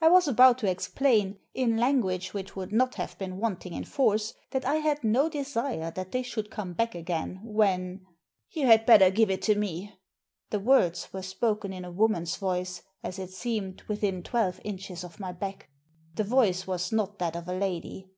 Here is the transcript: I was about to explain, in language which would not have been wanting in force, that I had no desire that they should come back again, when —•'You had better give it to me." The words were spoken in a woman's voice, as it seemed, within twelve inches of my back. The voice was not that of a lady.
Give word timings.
I 0.00 0.08
was 0.08 0.28
about 0.28 0.58
to 0.58 0.70
explain, 0.70 1.40
in 1.52 1.76
language 1.76 2.32
which 2.32 2.54
would 2.54 2.70
not 2.72 2.94
have 2.94 3.18
been 3.18 3.38
wanting 3.38 3.72
in 3.72 3.82
force, 3.82 4.32
that 4.52 4.64
I 4.64 4.76
had 4.76 5.02
no 5.02 5.28
desire 5.28 5.90
that 5.90 6.12
they 6.12 6.22
should 6.22 6.52
come 6.52 6.72
back 6.72 6.94
again, 6.94 7.40
when 7.42 7.98
—•'You 8.52 8.66
had 8.66 8.86
better 8.86 9.10
give 9.10 9.28
it 9.28 9.42
to 9.42 9.56
me." 9.56 9.92
The 10.50 10.60
words 10.60 11.12
were 11.12 11.22
spoken 11.22 11.72
in 11.72 11.84
a 11.84 11.90
woman's 11.90 12.36
voice, 12.36 12.82
as 13.02 13.18
it 13.18 13.30
seemed, 13.30 13.82
within 13.88 14.22
twelve 14.22 14.60
inches 14.62 15.02
of 15.02 15.18
my 15.18 15.32
back. 15.32 15.68
The 16.14 16.22
voice 16.22 16.68
was 16.68 16.92
not 16.92 17.18
that 17.18 17.34
of 17.34 17.48
a 17.48 17.52
lady. 17.52 18.08